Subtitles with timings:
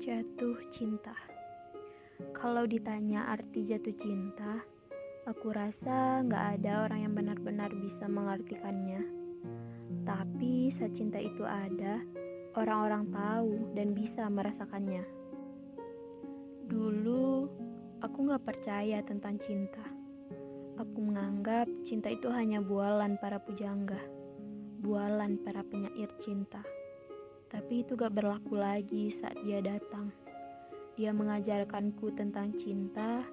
[0.00, 1.12] Jatuh cinta.
[2.32, 4.64] Kalau ditanya arti jatuh cinta,
[5.28, 9.04] aku rasa nggak ada orang yang benar-benar bisa mengartikannya.
[10.08, 12.00] Tapi saat cinta itu ada,
[12.56, 15.04] orang-orang tahu dan bisa merasakannya.
[16.64, 17.44] Dulu,
[18.00, 19.84] aku nggak percaya tentang cinta.
[20.80, 24.00] Aku menganggap cinta itu hanya bualan para pujangga,
[24.80, 26.64] bualan para penyair cinta.
[27.50, 30.14] Tapi itu gak berlaku lagi saat dia datang.
[30.94, 33.26] Dia mengajarkanku tentang cinta,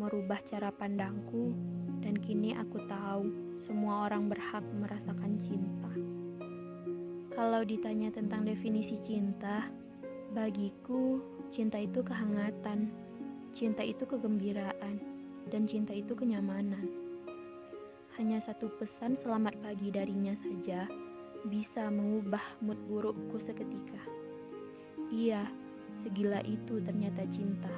[0.00, 1.52] merubah cara pandangku,
[2.00, 3.28] dan kini aku tahu
[3.68, 5.92] semua orang berhak merasakan cinta.
[7.36, 9.68] Kalau ditanya tentang definisi cinta,
[10.32, 11.20] bagiku
[11.52, 12.88] cinta itu kehangatan,
[13.52, 14.96] cinta itu kegembiraan,
[15.52, 16.88] dan cinta itu kenyamanan.
[18.16, 20.88] Hanya satu pesan selamat pagi darinya saja
[21.46, 24.02] bisa mengubah mood burukku seketika.
[25.14, 25.46] Iya,
[26.02, 27.70] segila itu ternyata cinta.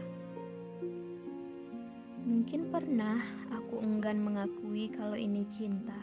[2.25, 3.21] Mungkin pernah
[3.53, 5.97] aku enggan mengakui kalau ini cinta.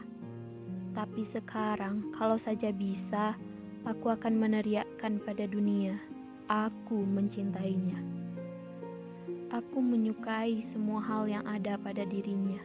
[0.97, 3.37] Tapi sekarang, kalau saja bisa,
[3.85, 5.93] aku akan meneriakkan pada dunia,
[6.49, 8.01] aku mencintainya.
[9.53, 12.59] Aku menyukai semua hal yang ada pada dirinya.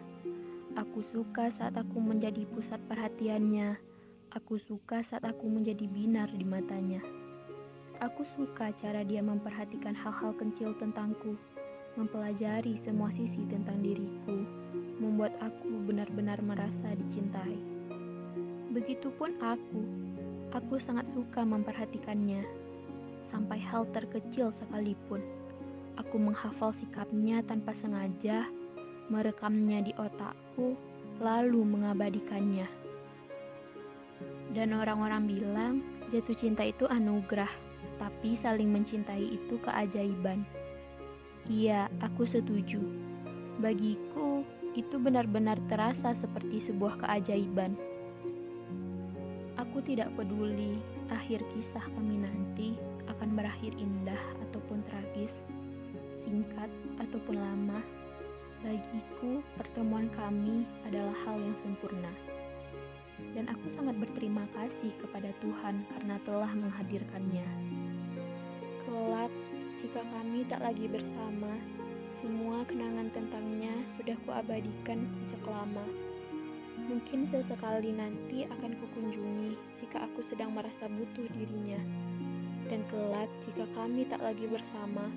[0.73, 3.92] Aku suka saat aku menjadi pusat perhatiannya
[4.33, 7.05] Aku suka saat aku menjadi binar di matanya.
[8.01, 11.37] Aku suka cara dia memperhatikan hal-hal kecil tentangku,
[12.01, 14.41] mempelajari semua sisi tentang diriku,
[14.97, 17.61] membuat aku benar-benar merasa dicintai.
[18.73, 19.81] Begitupun aku,
[20.57, 22.41] aku sangat suka memperhatikannya,
[23.29, 25.21] sampai hal terkecil sekalipun.
[26.01, 28.49] Aku menghafal sikapnya tanpa sengaja,
[29.13, 30.73] merekamnya di otakku,
[31.21, 32.82] lalu mengabadikannya.
[34.53, 35.75] Dan orang-orang bilang
[36.13, 37.49] jatuh cinta itu anugerah,
[37.97, 40.45] tapi saling mencintai itu keajaiban.
[41.49, 42.79] Iya, aku setuju.
[43.65, 44.45] Bagiku,
[44.77, 47.73] itu benar-benar terasa seperti sebuah keajaiban.
[49.57, 52.77] Aku tidak peduli akhir kisah kami nanti
[53.09, 55.33] akan berakhir indah ataupun tragis,
[56.29, 56.69] singkat
[57.01, 57.81] ataupun lama.
[58.61, 62.13] Bagiku, pertemuan kami adalah hal yang sempurna
[63.43, 67.43] dan aku sangat berterima kasih kepada Tuhan karena telah menghadirkannya.
[68.87, 69.35] Kelak,
[69.83, 71.51] jika kami tak lagi bersama,
[72.23, 75.83] semua kenangan tentangnya sudah kuabadikan sejak lama.
[76.87, 81.83] Mungkin sesekali nanti akan kukunjungi jika aku sedang merasa butuh dirinya.
[82.71, 85.11] Dan kelak, jika kami tak lagi bersama,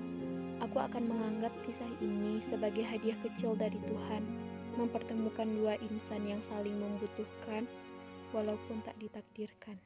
[0.65, 4.25] aku akan menganggap kisah ini sebagai hadiah kecil dari Tuhan,
[4.81, 7.69] mempertemukan dua insan yang saling membutuhkan
[8.35, 9.79] walaupun tak ditakdirkan.